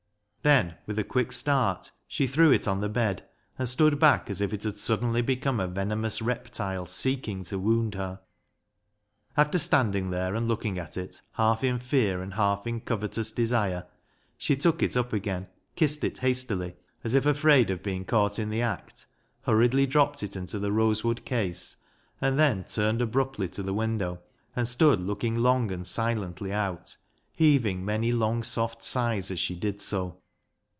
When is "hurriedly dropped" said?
19.43-20.23